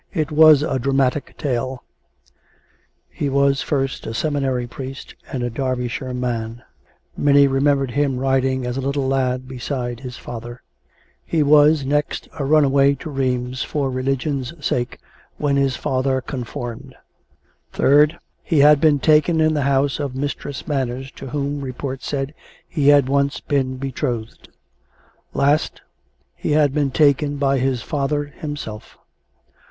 [0.15, 1.83] It was a dramatic tale:
[3.07, 6.63] he was first a seminary priest and a Derbyshire man
[7.15, 10.63] (many remembered him riding as a little lad beside his father);
[11.23, 14.97] he was, next, a runaway to Rheims for religion's sake,
[15.37, 16.95] when his father conformed;
[17.71, 22.33] third, he had been taken in the house of Mistress Manners, to whom, report said,
[22.67, 24.49] he had once been betrothed;
[25.35, 25.83] last,
[26.35, 28.97] he had been taken by his father himself.